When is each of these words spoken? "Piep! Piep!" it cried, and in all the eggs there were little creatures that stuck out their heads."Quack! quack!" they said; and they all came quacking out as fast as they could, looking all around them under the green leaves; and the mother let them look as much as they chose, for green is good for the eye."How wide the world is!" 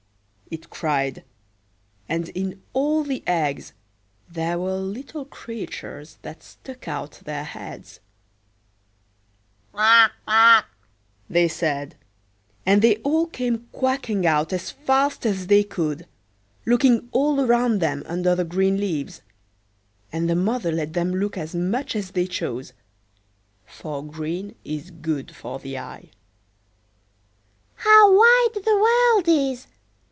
"Piep! 0.43 0.47
Piep!" 0.57 0.65
it 0.65 0.65
cried, 0.69 1.23
and 2.09 2.27
in 2.29 2.61
all 2.73 3.05
the 3.05 3.23
eggs 3.25 3.71
there 4.29 4.59
were 4.59 4.75
little 4.75 5.23
creatures 5.23 6.17
that 6.23 6.43
stuck 6.43 6.89
out 6.89 7.21
their 7.23 7.45
heads."Quack! 7.45 10.11
quack!" 10.25 10.65
they 11.29 11.47
said; 11.47 11.95
and 12.65 12.81
they 12.81 12.97
all 12.97 13.27
came 13.27 13.69
quacking 13.71 14.27
out 14.27 14.51
as 14.51 14.71
fast 14.71 15.25
as 15.25 15.47
they 15.47 15.63
could, 15.63 16.05
looking 16.65 17.07
all 17.13 17.39
around 17.39 17.79
them 17.79 18.03
under 18.05 18.35
the 18.35 18.43
green 18.43 18.75
leaves; 18.77 19.21
and 20.11 20.29
the 20.29 20.35
mother 20.35 20.73
let 20.73 20.91
them 20.91 21.13
look 21.15 21.37
as 21.37 21.55
much 21.55 21.95
as 21.95 22.11
they 22.11 22.27
chose, 22.27 22.73
for 23.65 24.03
green 24.03 24.53
is 24.65 24.91
good 24.91 25.33
for 25.33 25.59
the 25.59 25.77
eye."How 25.77 28.11
wide 28.11 28.55
the 28.65 28.75
world 28.75 29.29
is!" 29.29 29.67